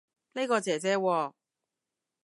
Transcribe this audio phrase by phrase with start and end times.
[0.33, 1.33] 呢個姐姐喎